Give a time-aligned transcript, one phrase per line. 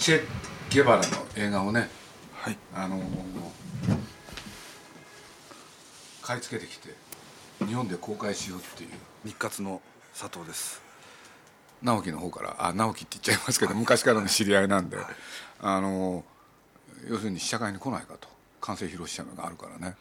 [0.00, 0.22] チェ・
[0.70, 1.02] ゲバラの
[1.36, 1.90] 映画をね、
[2.32, 2.56] はい。
[2.74, 2.98] あの
[6.22, 6.94] 買い付けてきて
[7.66, 8.90] 日本で公開しようっていう。
[9.26, 9.82] 日活の
[10.18, 10.80] 佐藤です。
[11.82, 14.96] 直樹の方からあ直樹って言っちゃいますけど昔からの知り合いなんで
[15.60, 16.24] あの
[17.06, 18.26] 要するに試写会に来ないかと
[18.62, 19.96] 完成披露試写があるからね。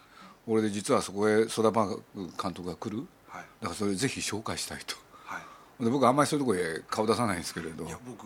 [0.47, 2.01] 俺で実はそこへソダバーグ
[2.41, 3.05] 監督が来る。
[3.27, 3.43] はい。
[3.59, 4.95] だからそれぜひ紹介したいと。
[5.25, 5.41] は
[5.81, 5.83] い。
[5.83, 7.83] で僕あんまりそういうとこへ顔出さないんですけれど。
[7.83, 8.25] いや僕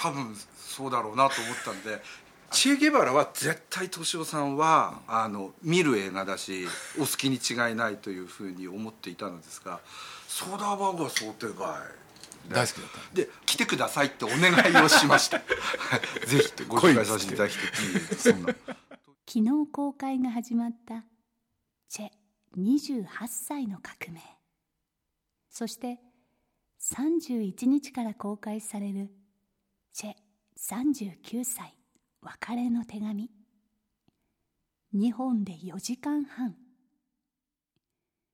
[0.00, 2.00] 多分そうだろうなと思ったんで
[2.50, 9.80] チェ・ゲバラは絶対敏夫さんはあの見る映画だし お好きに違いないというふうに思っていたのですが
[10.28, 11.98] ソーダーバーグは想定外。
[12.48, 13.14] 大好きだった。
[13.14, 15.38] で来てくださいってお願いをしました。
[15.38, 15.42] は
[16.24, 18.54] いぜひってご紹介させていただきてそんな
[19.26, 21.04] 昨日公開が始まった
[21.88, 22.10] チェ
[22.56, 24.22] 28歳の革命。
[25.50, 26.00] そして
[26.80, 29.10] 31日から公開される
[30.00, 30.12] チェ
[30.56, 31.74] 39歳
[32.22, 33.32] 別れの手紙。
[34.94, 36.54] 2本で4時間半。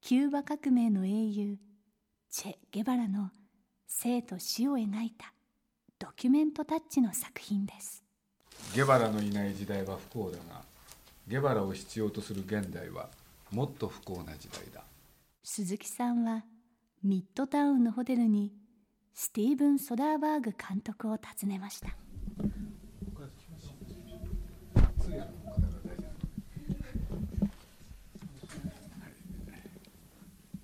[0.02, 1.56] キューバ革命の英雄
[2.28, 3.30] チェ・ゲバラの
[3.86, 5.32] 生と死を描いた
[5.98, 8.04] ドキュメントタッチの作品です。
[8.74, 10.60] ゲバラのいない時代は不幸だが
[11.26, 13.08] ゲバラを必要とする現代は
[13.50, 14.82] もっと不幸な時代だ。
[15.42, 16.44] 鈴木さんは
[17.02, 18.52] ミッドタウンのホテルに
[19.16, 21.88] スティーブン・ソダーバーグ監督を訪ねました。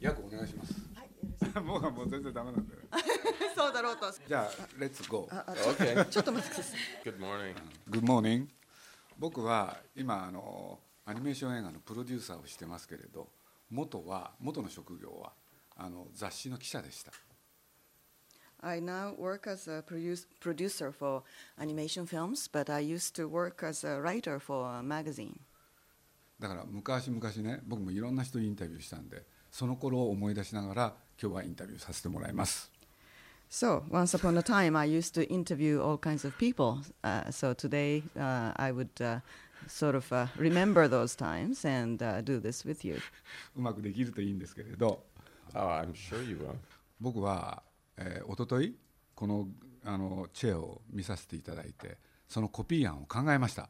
[0.00, 0.75] 役お願いします
[1.65, 2.10] 僕はもう。
[2.10, 2.81] 全然ダメなんだよ
[3.55, 3.72] そう。
[3.72, 3.97] だろう。
[3.97, 4.06] と。
[4.27, 5.44] じゃあレッツゴー
[5.77, 6.05] Okay.
[6.06, 6.81] ちょっと待ってください。
[7.05, 7.55] Good morning.
[7.89, 8.47] Good morning
[9.19, 13.28] 僕は今あのアニメーション映画のプロデューサーをしてますけれど
[13.71, 15.33] 元は元の職業は
[15.77, 17.12] あの雑誌の記者でした
[18.62, 21.23] I now work as a produce, producer for
[21.59, 25.40] animation films, but I used to work as a writer for a magazine.
[26.40, 32.72] だから昔々ね僕もいろんな人にインタビューしたんでその頃を思い出しながら今日はインタビューさせてもらいます
[33.50, 36.79] So, once upon a time, I used to interview all kinds of people.
[37.03, 39.19] Uh, so, today, uh, I would uh,
[39.68, 42.97] sort of uh, remember those times and uh, do this with you.
[43.56, 45.03] うまくできるといいんですけれど
[45.53, 46.56] Oh, I'm sure you will.
[47.00, 47.62] 僕は、
[48.00, 48.75] えー、一昨日
[49.15, 49.49] この
[49.84, 51.97] あのチェを見させていただいて
[52.28, 53.69] そのコピー案を考えました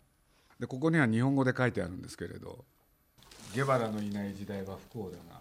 [0.59, 2.65] でここには日本語で書いてあるんですけれど
[3.55, 5.41] 「ゲバラのいない時代は不幸だが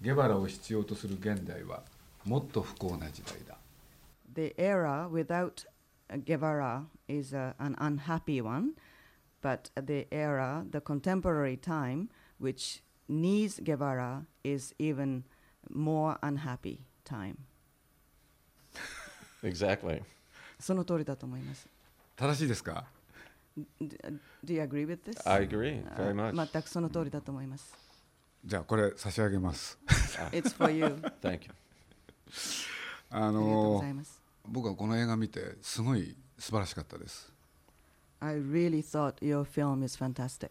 [0.00, 1.82] ゲバラを必要とする現代は
[2.24, 3.56] もっと不幸な時代だ」
[4.34, 5.64] The era without
[6.10, 8.74] uh, Guevara is uh, an unhappy one,
[9.40, 12.08] but the era, the contemporary time,
[12.38, 15.22] which needs Guevara, is even
[15.70, 17.46] more unhappy time.
[19.44, 20.02] Exactly.
[20.58, 21.68] その通りだと思います。
[22.16, 22.84] 正しいですか
[23.80, 25.20] ？Do you agree with this?
[25.30, 26.50] I agree あ very much.
[26.52, 27.74] 全くその通りだと思います。
[28.44, 29.78] じゃあこれ差し上げます。
[30.32, 30.86] It's for you.
[31.22, 31.50] Thank you.
[33.10, 34.22] あありがとうのございます。
[34.46, 37.32] 僕はこの映画見てすごい素晴らしかったです。
[38.20, 40.48] I really thought your film is fantastic.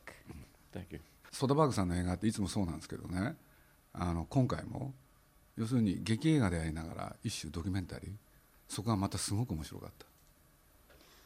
[0.72, 1.02] Thank you.
[1.32, 3.36] ソダバーグさんの映画っていつもそうなんですけどね
[3.94, 4.94] あの今回も
[5.58, 8.12] 要するに劇映画でありながら一種ドキュメンタリー
[8.73, 10.07] そこがまたすごく面白かった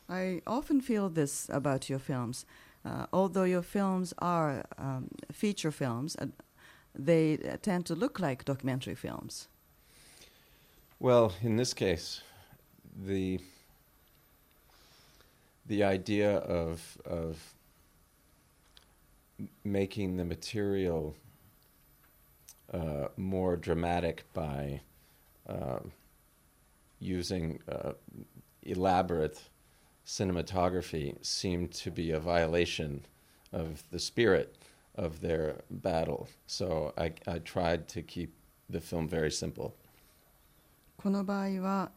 [0.09, 2.45] I often feel this about your films.
[2.85, 6.27] Uh, although your films are um, feature films, uh,
[6.95, 9.49] they uh, tend to look like documentary films.
[10.99, 12.21] Well, in this case,
[12.95, 13.41] the
[15.67, 17.55] the idea of of
[19.39, 21.15] m- making the material
[22.75, 24.81] uh, more dramatic by
[25.49, 25.93] um
[27.01, 27.93] using uh,
[28.63, 29.41] elaborate
[30.07, 33.05] cinematography seemed to be a violation
[33.53, 34.57] of the spirit
[34.97, 36.29] of their battle.
[36.47, 38.35] So I, I tried to keep
[38.69, 39.75] the film very simple.
[40.97, 41.91] この場合は、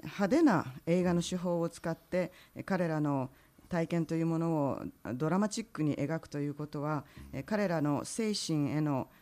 [0.00, 3.30] 派手な映画の手法を使ってえ彼らの
[3.68, 4.82] 体験というものを
[5.14, 9.18] ドラマチックに描くということはえ彼らの精神へのえし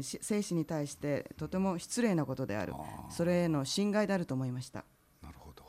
[0.00, 2.72] 精神に対してとても失礼なことである。
[3.10, 4.84] それへの侵害であると思いました。
[5.22, 5.64] なるほど。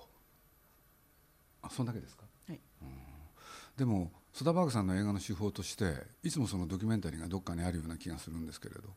[1.61, 2.59] あそんだけですか、はい。
[2.81, 2.89] うん。
[3.75, 8.89] でもソダバーグさんの映画の手法としていつもそのドキュメンタリーがどっかにあるような気がするんですけれど。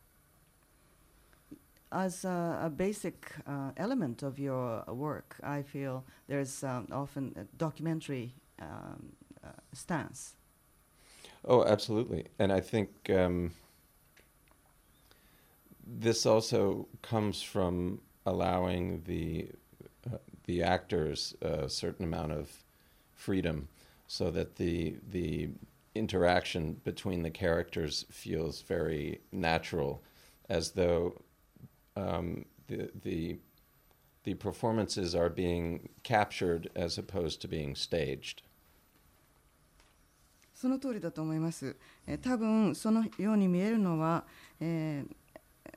[1.93, 3.15] As a, a basic
[3.47, 10.37] uh, element of your work, I feel there's um, often a documentary um, uh, stance.
[11.45, 12.27] Oh, absolutely.
[12.39, 13.51] And I think um,
[15.90, 19.50] this also comes from allowing the
[20.12, 22.64] uh, the actors a certain amount of
[23.14, 23.68] freedom,
[24.08, 25.50] so that the the
[25.94, 30.02] interaction between the characters feels very natural,
[30.50, 31.22] as though
[31.96, 33.38] um, the the
[34.24, 38.42] the performances are being captured as opposed to being staged.
[40.56, 41.76] その通りだと思います。
[42.08, 44.26] えー多分そのように見えるのは、
[44.60, 45.16] えー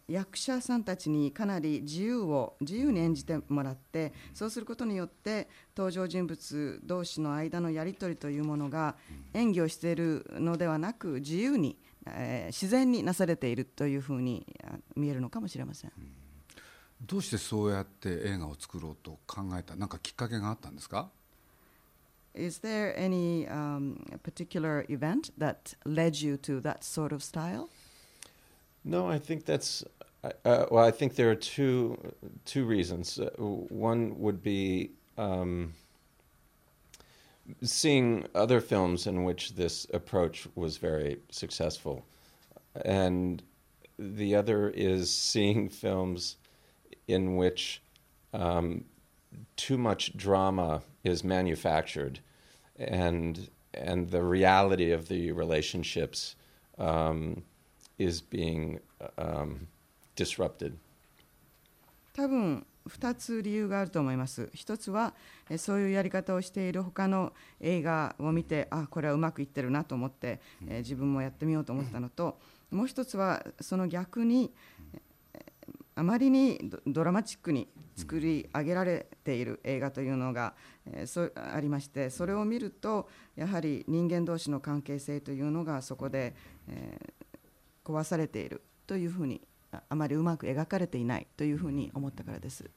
[0.08, 8.96] 役者さんたちにかなり自由を自由に演じてもらってそうすることによって登場人物同士の間のやり取りというものが
[9.34, 11.78] 演技をしているのではなく自由に、
[12.08, 15.92] えー自然になされているというふうにあ見えるのかもしれません。
[17.02, 21.10] どうしてそうやって映画を作ろうと考えたなんかきっかけがあったんですか
[22.36, 27.68] ？Is there any um, particular event that led you to that sort of style?
[28.84, 29.84] No, I think that's.
[30.24, 31.98] Uh, well, I think there are two
[32.46, 33.20] two reasons.
[33.20, 35.74] Uh, one would be um,
[37.62, 42.06] seeing other films in which this approach was very successful,
[42.86, 43.42] and
[43.98, 46.38] the other is seeing films
[47.08, 47.82] in which
[48.34, 48.86] um,
[49.56, 52.20] too much drama is manufactured,
[52.78, 56.36] and and the reality of the relationships.
[56.78, 57.44] Um,
[57.98, 58.80] is being
[59.18, 59.68] um,
[60.16, 60.74] disrupted.
[62.14, 65.14] 多分2つ理由があると思います一つは
[65.58, 72.38] そういうやり方をしている他の映画を見てあこれはうまくいってるなと思って、え自分もやってみようと思ったのと
[72.72, 74.52] もう一つはその逆に
[75.96, 80.54] あまりにドラマチックに作り上げられている映画というのが、
[80.92, 86.36] えそありましてそれを見るとやはり人間同士の関係性というのがそこで、
[86.68, 87.23] えー
[87.84, 88.62] 壊されている。
[88.88, 89.42] というふうに
[89.90, 91.28] あまりうまく描かれていない。
[91.38, 92.70] というふうに思ったからです。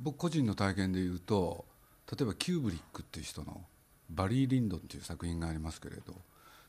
[0.00, 1.64] 僕個人の体験で言うと
[2.10, 3.64] 例えばキューブリックっていう人の
[4.10, 6.14] 「バリー・リンドン」っていう作品がありますけれど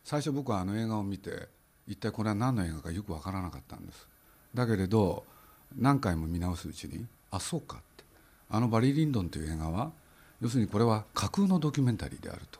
[0.03, 1.49] 最初僕はあの映画を見て
[1.87, 4.07] 一体これは何の映画かよく分からなかったんです。
[4.53, 5.25] だけれど
[5.75, 8.03] 何回も見直すうちにあそうかって。
[8.49, 9.91] あのバリー・リンドンという映画は
[10.39, 12.59] 要するにこれは架空のドキュメンタリーであると。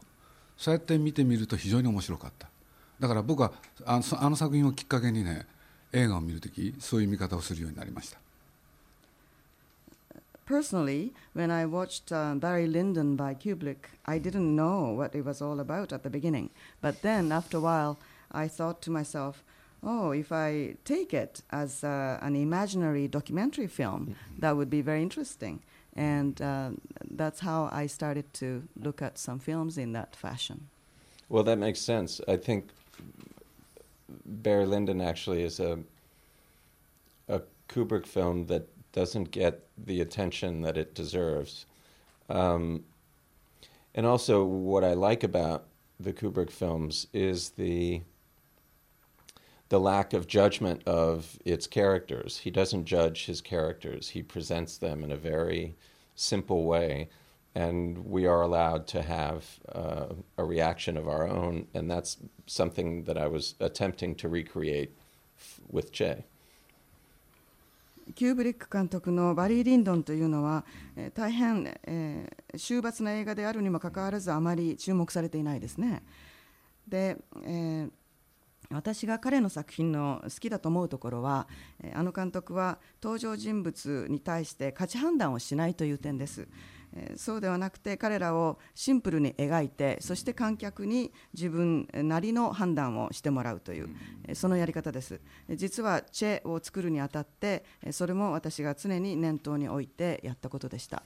[0.57, 2.49] そうやって見てみると非常に面白かった。
[3.00, 3.52] だから僕は
[3.84, 5.46] あのそあの作品をきっかけにね
[5.92, 8.19] 映画を見るときそういう見方をするようになりました
[10.44, 15.41] Personally, when I watched uh, Barry Lyndon by Kubrick, I didn't know what it was
[15.41, 16.50] all about at the beginning.
[16.81, 17.96] But then, after a while,
[18.32, 19.44] I thought to myself,
[19.82, 25.00] oh, if I take it as uh, an imaginary documentary film, that would be very
[25.00, 25.60] interesting.
[25.94, 26.70] And uh,
[27.10, 30.69] that's how I started to look at some films in that fashion.
[31.29, 32.20] Well, that makes sense.
[32.26, 32.69] I think
[34.25, 35.80] Barry Lyndon actually is a
[37.27, 41.66] a Kubrick film that doesn't get the attention that it deserves.
[42.30, 42.85] Um,
[43.94, 45.66] and also, what I like about
[45.99, 48.01] the Kubrick films is the
[49.69, 52.37] the lack of judgment of its characters.
[52.37, 54.09] He doesn't judge his characters.
[54.09, 55.75] He presents them in a very
[56.16, 57.09] simple way,
[57.57, 61.66] and we are allowed to have uh, a reaction of our own.
[61.73, 64.92] And that's something that I was attempting to recreate
[65.37, 66.23] f- with Jay.
[68.16, 70.64] キューブリック監督のバリー・リンドンというのは、
[70.95, 76.04] えー大変、えー終末な映画であるにもかかわらずあまり注目されていないですね。
[76.87, 77.92] で、えー
[78.69, 81.47] 私が彼の作品の好きだと思うところは、
[81.83, 86.47] えーあの監督は登場人物に対して価値判断をしないという点です。
[86.99, 93.89] えーそうではなくて彼らをシンプルに描いてそして観客に自分なりの判断をしてもらうという、
[94.25, 95.19] えーそのやり方です。
[95.47, 101.04] えー実はチェを作るにあたってえーそれも私が常に念頭に置いてやったことでした、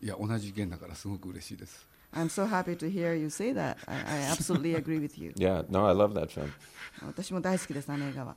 [0.00, 1.86] いや同じ意見だからすごく嬉しいです。
[2.12, 3.76] I'm so happy to hear you say that.
[3.86, 5.32] I, I absolutely agree with you.
[5.36, 6.48] Yeah, no, I love that film.
[7.06, 8.36] 私も大好きですあの映画は。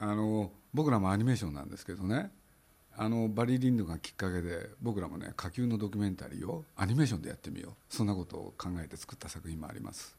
[0.00, 2.30] あの僕らもアニメーションなんですけどね
[3.00, 10.16] あのバリー・リンドがきっかけで僕らもね火球のドキュメンタリーをアニメーションでやってみようそんなことを考えて作った作品もあります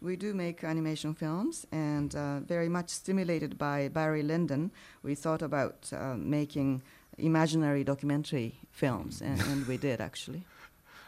[0.00, 4.70] We do make animation films, and uh, very much stimulated by Barry Lyndon,
[5.02, 6.82] we thought about uh, making
[7.18, 10.44] imaginary documentary films, and, and we did actually.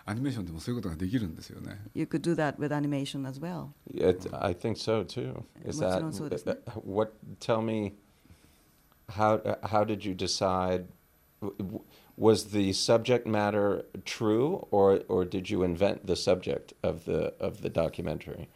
[0.07, 3.69] アニメーションでもそういうことができるんですよね You could do that with animation as well.
[3.95, 5.45] It, I think so too.
[5.65, 6.03] Is that
[6.67, 7.13] uh, what?
[7.39, 7.93] Tell me,
[9.11, 10.87] how how did you decide?
[12.17, 17.63] Was the subject matter true, or or did you invent the subject of the of
[17.63, 18.49] the documentary?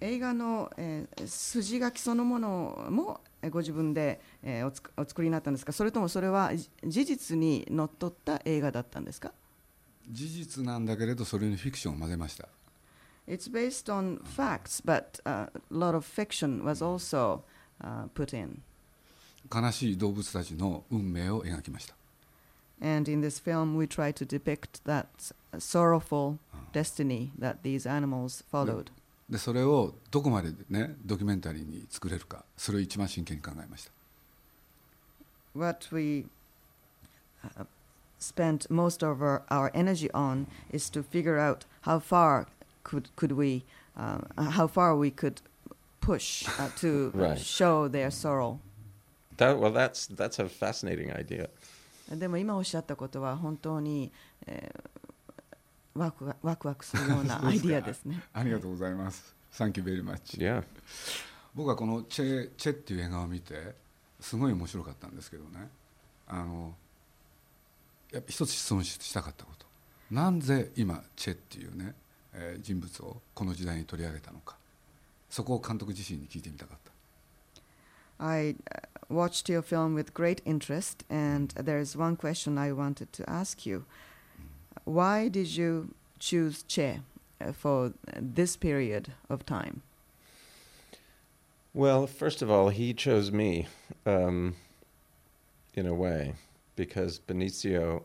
[0.00, 6.50] 映画の、えー、筋書きそのものもご自分で、えー、おつお作りになったんですかそれともそれは
[6.84, 9.32] 事実にのっとった映画だったんですか
[10.10, 12.48] 事実なんだけれどそれにフィクションを混ぜました。
[13.28, 17.44] It's eh, eh, eh, based on facts, but uh, a lot of fiction was also、
[17.80, 18.62] uh, put in.
[19.54, 21.94] 悲しい動物たちの運命を描きました
[22.84, 25.06] And in this film, we try to depict that
[25.56, 26.38] sorrowful
[26.72, 28.86] destiny that these animals followed.
[29.30, 33.90] でそれをどこまでねドキュメンタリーに作れるかそれを一番真剣に考えました
[35.54, 36.26] What we
[37.44, 37.64] uh,
[38.18, 42.46] spent most of our, our energy on is to figure out how far
[42.84, 43.62] could, could we,
[43.96, 44.18] uh,
[44.50, 45.40] how far we could
[46.00, 47.38] push uh, to Right.
[47.38, 48.58] show their sorrow.
[49.36, 51.48] That well, that's that's a fascinating idea.
[52.10, 54.12] でも今おっしゃったことは本当に、
[54.46, 54.90] えー
[55.94, 58.22] ワクワワクワクするような アイディアですね。
[58.32, 59.34] ありがとうございます。
[59.50, 60.38] サンキューベリーマッチ。
[60.38, 60.64] Yeah.
[61.54, 63.74] 僕はこのチェ「チェ」っていう映画を見て
[64.20, 65.68] すごい面白かったんですけどね
[66.26, 66.74] あの
[68.10, 69.66] やっぱ一つ質問ししたかったこと
[70.10, 71.94] なぜ今チェっていうね、
[72.32, 74.56] えー人物をこの時代に取り上げたのか
[75.28, 76.91] そこを監督自身に聞いてみたかった
[78.18, 78.78] I uh,
[79.08, 83.66] watched your film with great interest, and there is one question I wanted to ask
[83.66, 83.84] you.
[84.84, 87.00] Why did you choose Che
[87.40, 89.82] uh, for this period of time?
[91.74, 93.66] Well, first of all, he chose me,
[94.04, 94.54] um,
[95.74, 96.34] in a way,
[96.76, 98.02] because Benicio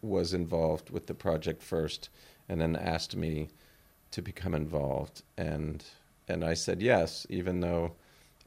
[0.00, 2.08] was involved with the project first,
[2.48, 3.48] and then asked me
[4.10, 5.84] to become involved, and
[6.28, 7.92] and I said yes, even though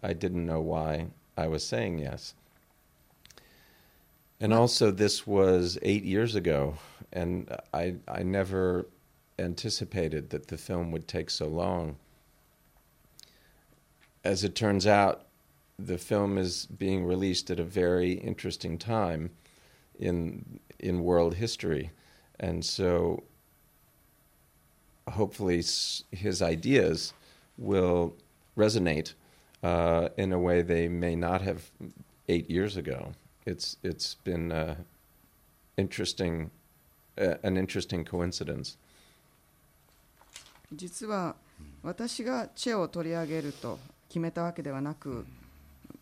[0.03, 2.33] I didn't know why I was saying yes.
[4.39, 6.75] And also, this was eight years ago,
[7.13, 8.87] and I I never
[9.37, 11.97] anticipated that the film would take so long
[14.23, 15.25] as it turns out,
[15.79, 19.31] the film is being released at a very interesting time
[19.99, 21.91] in in world history,
[22.39, 23.23] and so
[25.09, 25.63] hopefully
[26.11, 27.13] his ideas
[27.57, 28.15] will
[28.55, 29.13] resonate
[29.63, 31.71] uh, in a way they may not have
[32.27, 33.11] eight years ago.
[33.45, 34.75] It's it's been uh,
[35.77, 36.51] interesting,
[37.17, 38.77] uh, an interesting coincidence.
[40.73, 41.35] 実は
[41.83, 43.77] 私がチェを取り上げると
[44.07, 45.25] 決めたわけではなく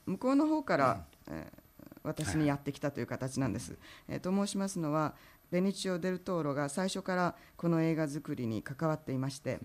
[0.06, 1.60] 向こうの方から、えー
[2.02, 3.76] 私にやってきたという形なんです。
[4.08, 5.14] えーと申しますのは
[5.52, 9.60] ベニチオ・デルトーロが最初からこの映画作りに関わっていまして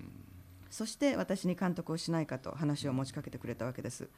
[0.75, 4.09] そして私に監督をしないかと話を持ちかけてくれたわけです。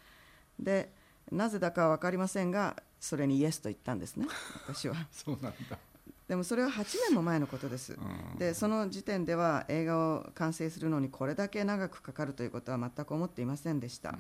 [0.59, 0.91] で
[1.31, 4.27] なぜだかは分かりませんがそれにイエスと言ったんですね
[4.67, 4.95] 私は。
[5.13, 5.79] そうなんだ、
[6.27, 7.93] でもそれは8年も前のことです。
[7.93, 7.97] う
[8.35, 14.17] んでその時点では映画を完成するのにこれだけ長くかかるということは全く思っていませんでした、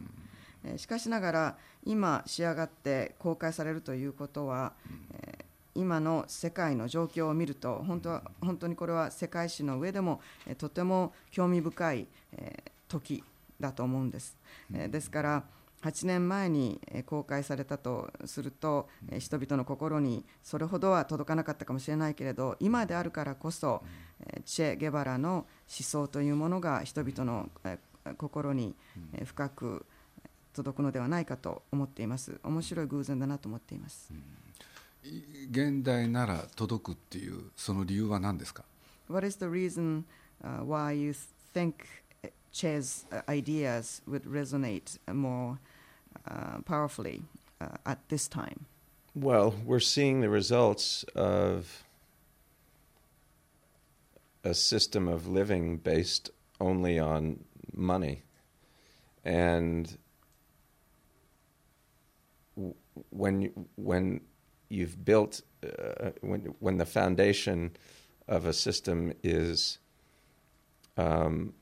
[0.62, 5.05] えーしかしながら今仕上がって公開されるということは、えー
[5.76, 10.20] 今の世界の状況を見ると本当は本当にこれは世界史の上でも、
[10.58, 13.22] とても興味深い、え時
[13.60, 14.36] だと思うんです、
[14.70, 15.44] ですから
[15.82, 23.82] 8年前に公開されたとすると、人々の心にそれほどは届かなかったかもしれないけれど今であるからこそ、
[24.44, 27.50] チェ・ゲバラの思想というものが人々の
[28.16, 28.74] 心に
[29.24, 29.86] 深く
[30.52, 32.40] 届くのではないかと思っています。
[32.42, 34.12] 面白い偶然だなと思っています、
[35.49, 38.63] 現代なら届くっていうその理由は何ですか
[39.09, 40.03] What is the reason
[40.43, 41.13] uh, why you
[41.53, 41.73] think
[42.23, 45.57] uh, Che's uh, ideas would resonate more
[46.29, 47.23] uh, powerfully
[47.59, 48.65] uh, at this time?
[49.15, 51.83] Well, we're seeing the results of
[54.43, 58.21] a system of living based only on money.
[59.25, 59.97] And
[62.55, 62.73] w-
[63.09, 64.21] when you- when
[64.68, 67.76] you've built uh, when when the foundation
[68.28, 69.78] of a system is
[70.96, 71.52] um,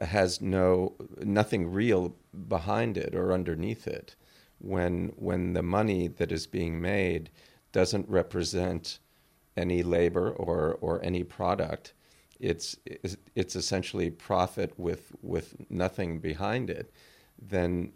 [0.00, 2.14] has no nothing real
[2.48, 4.16] behind it or underneath it,
[4.58, 7.30] when when the money that is being made
[7.72, 8.98] doesn't represent
[9.56, 11.94] any labor or or any product.
[12.38, 16.92] It's it's, it's essentially profit with with nothing behind it.
[17.38, 17.92] Then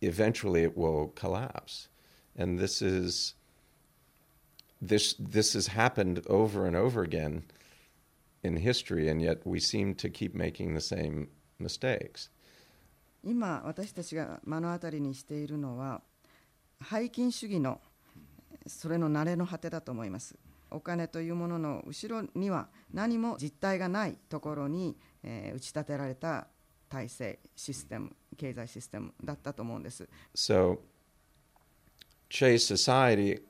[0.00, 1.88] eventually it will collapse,
[2.36, 3.34] and this is
[4.80, 7.44] this this has happened over and over again
[8.42, 12.30] in history, and yet we seem to keep making the same mistakes.
[13.22, 16.00] 今私たちが目の当たりにしているのは
[16.82, 17.80] 背金主義の
[18.66, 20.34] それの慣れの果てだと思います
[20.70, 26.46] お金というものの後ろには何も実体がないところに、えー打ち立てられた
[26.88, 30.78] 体制システム経済システムだったと思うんです So,
[32.30, 33.40] Che's society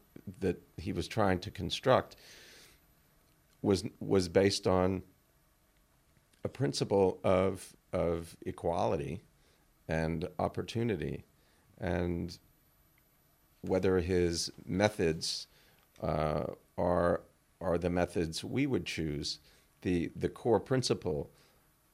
[0.41, 2.17] that he was trying to construct
[3.63, 5.03] was was based on
[6.45, 9.21] a principle of of equality
[9.89, 11.25] and opportunity,
[11.79, 12.39] and
[13.63, 15.47] whether his methods
[16.03, 16.45] uh,
[16.79, 17.23] are
[17.61, 19.39] are the methods we would choose,
[19.83, 21.31] the the core principle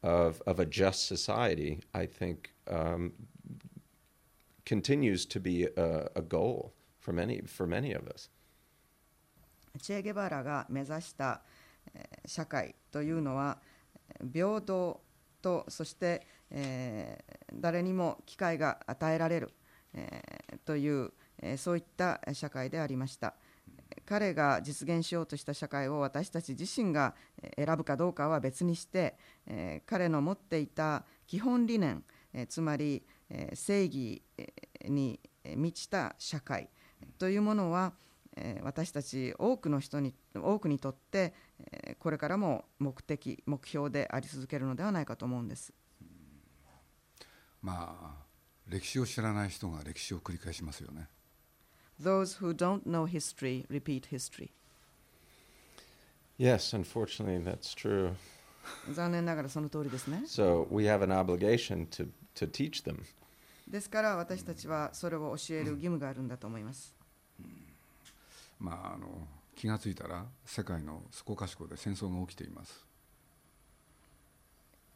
[0.02, 3.12] of of a just society, I think, um,
[4.66, 8.30] continues to be a, a goal for many for many of us.
[9.80, 11.42] チェ・ゲバラが目指した
[11.94, 13.58] えー社会というのは
[14.32, 15.00] 平等
[15.40, 19.50] とそして、えー誰にも機会が与えられる、
[19.94, 23.34] えーという、えーそういった社会でありました
[24.04, 32.02] 彼が実現しようとした社会を私たち自身がえー選ぶかどうかは別にして、えー彼の持っていた基本理念、
[32.34, 36.68] えーつまり、えー正義えーにえー満ちた社会
[37.18, 37.92] というものは、
[38.36, 41.34] えー私たち多くの人に多くにとって、
[41.72, 45.72] えーこれからも目的目標であり続けるのではないかと思うんです。
[47.62, 48.26] まあ
[48.68, 51.08] 歴史を知らない人が歴史を繰り返しますよね。
[52.00, 54.50] Those who don't know history repeat history.
[56.38, 58.10] Yes, unfortunately, that's true.
[58.92, 63.02] 残念ながらその通りですね So we have an obligation to to teach them.
[63.68, 66.94] ですから私たちはそれを教える義務があるんだと思います
[68.60, 69.26] まああの
[69.56, 72.84] 気がついたら世界のそこかしこで戦争が起きています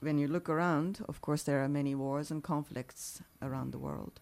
[0.03, 4.21] When you look around, of course there are many wars and conflicts around the world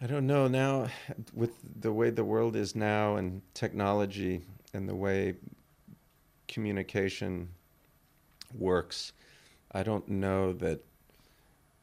[0.00, 0.88] I don't know now
[1.34, 4.42] with the way the world is now and technology
[4.74, 5.36] and the way
[6.48, 7.48] communication
[8.54, 9.12] works.
[9.72, 10.84] I don't know that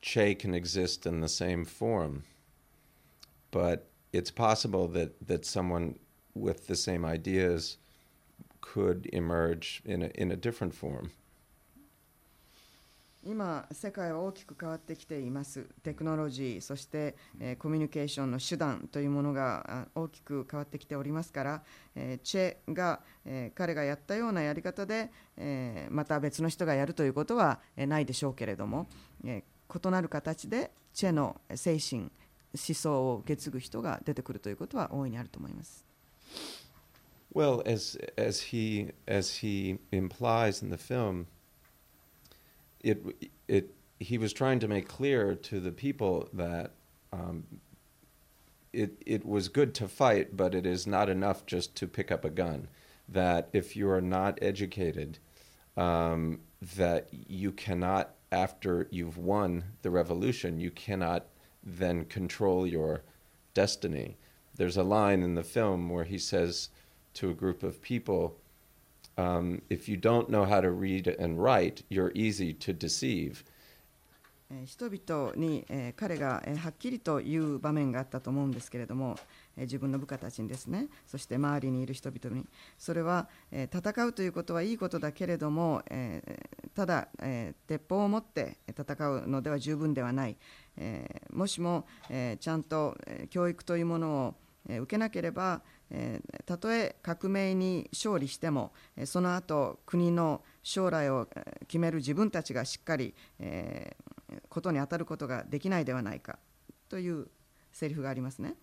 [0.01, 2.23] Che can exist in the same form,
[3.51, 5.97] but it's possible that, that someone
[6.35, 7.77] with the same ideas
[8.59, 11.11] could emerge in a, in a different form.
[13.25, 21.63] 今世界は大きく変わってきていますテクノロジーそして、えーコミュニケーションの手段というものがあ大きく変わってきておりますから、
[21.95, 28.87] えーチェが、えー彼がやったようなやり方で、えーまた別の人がやるということは、えーないでしょうけれども、
[29.23, 32.01] えー異なる形でチェの精神
[32.53, 35.85] 思想を受け継ぐ人が出てくるということは大いにあると思います。
[37.33, 41.25] Well, as as he as he implies in the film,
[42.83, 43.03] it
[43.47, 46.71] it he was trying to make clear to the people that
[47.11, 47.45] um,
[48.73, 52.25] it it was good to fight, but it is not enough just to pick up
[52.25, 52.67] a gun.
[53.07, 55.19] That if you are not educated,
[55.75, 56.41] um,
[56.75, 61.25] that you cannot, after you've won the revolution, you cannot
[61.63, 63.03] then control your
[63.53, 64.17] destiny.
[64.55, 66.69] There's a line in the film where he says
[67.15, 68.37] to a group of people,
[69.17, 73.43] um, if you don't know how to read and write, you're easy to deceive.
[74.65, 79.17] 人々に、えー彼が、えーはっきりと言う場面があったと思うんですけれども、
[79.57, 82.45] えー自分の部下たちにですねそして周りにいる人々に
[82.77, 90.37] それは、えー戦うということはいいことだけれども、えーただ、えー鉄砲を持って戦うのでは十分ではない、
[90.77, 92.95] えーもしも、えーちゃんと、
[93.31, 94.35] 教育というものを、
[94.69, 95.61] 受けなければ、
[95.93, 104.13] えーたとえ革命に勝利しても、えーその後国の将来をえー決める自分たちがしっかり、えー
[104.49, 106.39] ことに当たることができないではないか
[106.89, 107.27] という
[107.71, 108.55] セリフがありますね。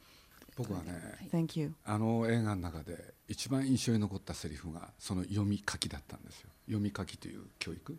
[0.57, 0.93] 僕はね、
[1.33, 1.75] Thank you.
[1.85, 6.51] あの映画の中で一番印象に残ったセリフがその読み書きだったんですよ。
[6.67, 7.97] 読み書きという教育。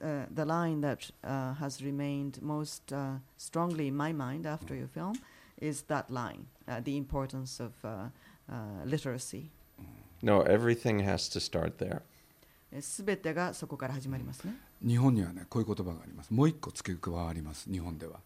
[0.00, 4.88] Uh, the line that uh, has remained most uh, strongly in my mind after your
[4.88, 5.14] film
[5.60, 8.09] is that line, uh, the importance of uh,
[8.51, 9.49] uh, literacy.
[10.21, 12.01] No, everything has to start there.
[12.79, 14.53] すべてがそこから始まりますね。
[14.85, 18.19] 日本にはねこういう言葉がありますもう一個付け加わります日本では、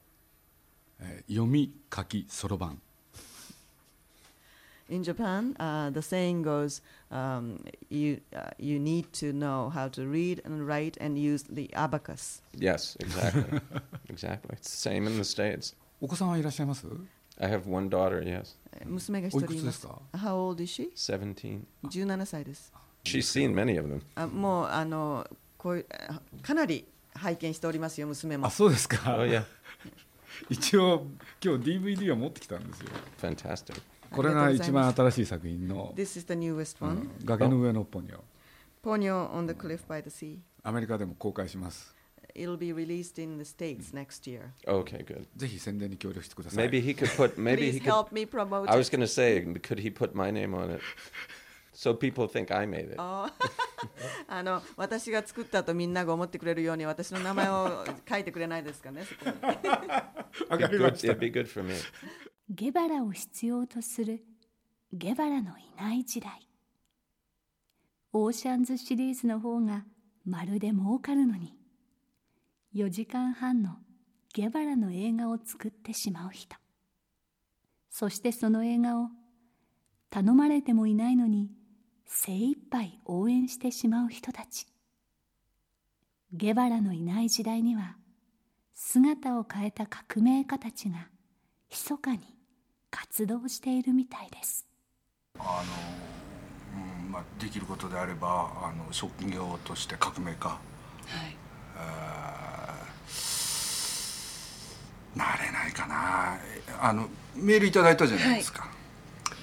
[0.99, 2.81] えー読み書きそろばん
[4.87, 6.79] In Japan, uh, the saying goes,
[7.09, 7.57] um,
[7.89, 12.43] you, uh, you need to know how to read and write and use the abacus.
[12.55, 13.59] Yes, exactly.
[14.09, 14.55] exactly.
[14.55, 15.75] It's the same in the States.
[15.99, 16.85] お子さんはいらっしゃいます
[17.40, 19.54] I have one daughter, yes, えー娘が一人います。
[19.56, 20.92] くつですか How old is she?
[20.94, 21.62] 17.
[21.84, 22.72] 17歳です。
[23.04, 24.02] She's seen many of them.
[24.14, 25.26] あもうあの
[25.56, 28.50] こういうあかなり拝見しておりますよ、娘もあ。
[28.50, 29.44] そうですか、Oh, yeah.
[30.48, 31.06] 一応
[31.44, 32.88] 今日 DVD は持ってきたんですよ
[33.20, 33.80] Fantastic.
[34.10, 36.94] これが一番新しい作品の This is the newest う one.
[37.00, 38.18] ん崖の上のポニョ
[38.82, 40.38] Ponyo on the cliff by the sea.
[40.62, 41.94] アメリカでも公開します
[42.42, 44.52] It'll be released in the States next year.
[44.66, 45.26] Okay, good.
[45.36, 47.84] ぜひ宣伝に協力してください Maybe he could put, maybe Please he could.
[47.92, 48.96] help me promote I was it.
[48.96, 50.80] going to say, could he put my name on it?
[51.74, 52.96] So people think I made it.
[52.98, 59.42] あの私が作ったとみんなが思ってくれるように私の名前を書いてくれないですかね、そこに。
[59.42, 61.74] わか It'd, りま good, した it'd be good for me.
[62.50, 64.22] ゲバラを必要とする
[64.92, 66.46] ゲバラのいない時代
[68.12, 69.84] オーシャンズシリーズの方が
[70.26, 71.54] まるで儲かるのに
[72.72, 73.78] 4時間半の
[74.32, 76.56] ゲバラの映画を作ってしまう人。
[77.90, 79.08] そしてその映画を
[80.08, 81.50] 頼まれてもいないのに
[82.06, 84.68] 精一杯応援してしまう人たち。
[86.32, 87.96] ゲバラのいない時代には
[88.72, 91.08] 姿を変えた革命家たちが
[91.68, 92.20] 密かに
[92.88, 94.64] 活動しているみたいです。
[95.40, 95.64] あ
[96.76, 100.56] の、うんまあ、できることであればあの職業として革命家、
[101.08, 101.39] えー
[105.16, 106.38] なれないかな。
[106.80, 108.68] あのメールいただいたじゃないですか、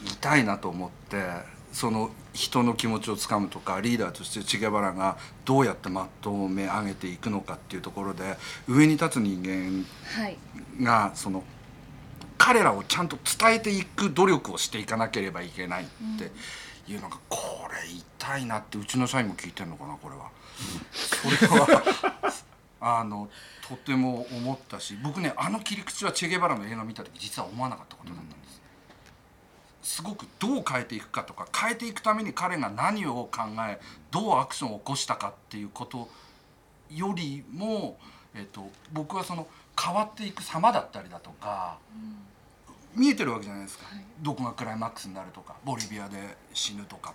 [0.06, 1.24] 痛いなと思って
[1.72, 8.38] その人の気持ちをつかむとかリーダーとしてチゲバラがどうやってまとめ上げていくのかっていうところで
[8.68, 9.86] 上に立つ人間
[10.22, 10.38] はい。
[10.82, 11.44] がその
[12.38, 15.88] 彼らをちゃんと伝えていく努力をしていかなければいけないっ
[16.20, 16.32] て
[16.88, 20.30] いうのが、これ痛いなってうちの社員も聞いてるのかなこれは。
[20.92, 22.34] それは
[22.80, 23.30] あの
[23.68, 28.62] とても思ったし僕ねあの切り口はチェゲバラの映画見た時実は思わなかったことだったんです。
[29.82, 33.80] すごくどう変えていくかとか変えていくために彼が何を考え
[34.12, 36.10] どうアクションを起こしたかっていうこと
[36.92, 37.98] よりも、
[38.36, 39.48] えっと僕はその
[39.82, 41.78] 変わっていく様だったりだとか、
[42.98, 43.86] 見えてるわけじゃないですか、
[44.22, 46.18] どこがクライマックスになるとかボリビアで
[46.54, 47.14] 死ぬとか、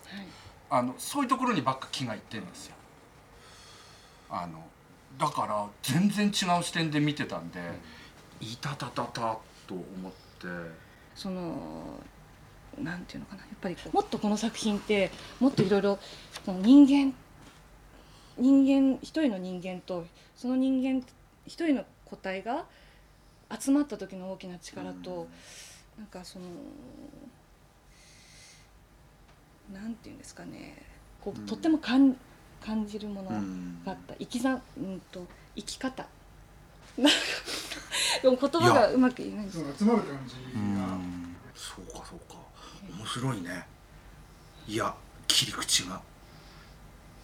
[0.71, 2.75] あのそういうところにばっか気がいってるんですよ。
[4.31, 4.63] あの
[5.19, 7.61] だから全然違う視点で見てたんで、
[8.41, 10.47] いたたたたと思って。
[11.15, 12.01] その
[12.79, 13.43] なんていうのかな。
[13.43, 15.99] やっぱりもっとこの作品ってもっといろいろ
[16.47, 17.15] 人間
[18.39, 21.07] 人間一人の人間とその人間
[21.47, 22.65] 一人の個体が
[23.61, 25.29] 集まった時の大きな力と、
[25.99, 26.47] なんかその
[29.73, 30.77] なんていうんですかね。
[31.21, 31.47] こう、うん。
[31.47, 32.17] とっても感
[32.65, 34.15] 感じるものがうんあった。
[34.15, 35.27] 生きざうんと
[35.57, 36.07] 生き方。
[36.99, 37.19] なんか
[38.23, 39.67] でも言葉がうまく言えないんですよ。
[39.79, 41.37] 集まる感じうん。
[41.55, 42.37] そうかそうか。
[42.97, 43.67] 面白いね。
[44.67, 44.95] いや
[45.27, 46.01] 切り口が。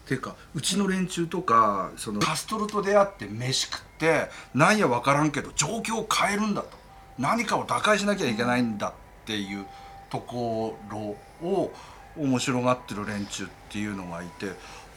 [0.09, 6.78] ていうかうちの連中とかそのカストロと出会って飯食ってなんや分からんけど状況を変えるんだと
[7.19, 8.93] 何かを打開しなきゃいけないんだっ
[9.25, 9.65] ていう
[10.09, 10.97] ところ
[11.47, 11.71] を
[12.17, 14.47] 面白がってる連中っていうのがいて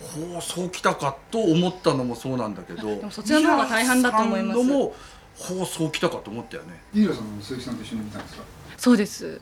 [0.01, 4.59] ほうそうきたかと思ったのもそうなんだけどでもそちらの方が大変だと思います。
[4.59, 4.95] のも
[5.37, 6.81] ほうそうきたかと思ったよね。
[6.93, 8.43] 飯浦さんも鈴木さんと一緒に見たんですか？
[8.77, 9.41] そうです。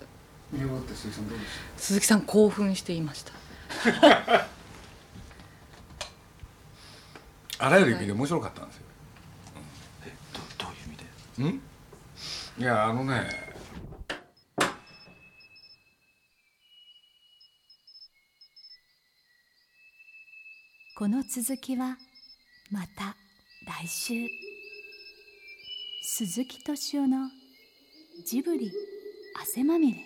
[0.52, 3.32] 見終わって鈴木さんどうでし鈴木さん興奮していました。
[7.58, 8.82] あらゆる意味で面白かったんですよ。
[10.06, 10.12] え
[10.58, 11.56] どどういう意味で？
[11.56, 11.60] ん？
[12.60, 13.22] いやあのね。
[20.94, 21.96] この続きは
[22.70, 23.16] また
[23.66, 24.28] 来週。
[26.02, 27.30] 鈴木敏夫の
[28.26, 28.70] ジブリ
[29.40, 30.00] 汗まみれ。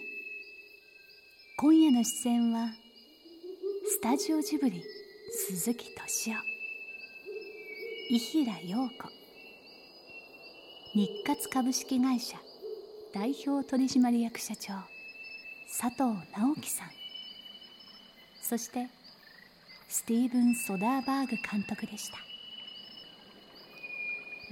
[1.57, 2.69] 今夜の出演は
[3.89, 4.85] スタジオジブリ
[5.49, 6.37] 鈴木敏夫。
[8.11, 9.24] 伊平陽子。
[10.97, 12.37] 日活株式会社
[13.13, 14.75] 代表取締役社長
[15.67, 16.05] 佐藤
[16.39, 16.89] 直樹さん。
[18.41, 18.87] そして
[19.89, 22.19] スティーブン・ソダーバーグ監督でした。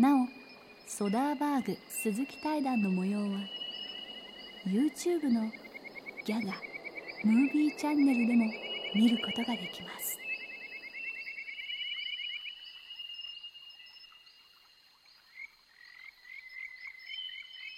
[0.02, 0.26] なお
[0.88, 3.26] ソダーバーグ鈴木対談の模様は
[4.66, 5.42] YouTube の
[6.26, 6.55] ギャガ
[7.22, 8.50] ムービーチャンネルでも
[8.96, 10.21] 見ることができます。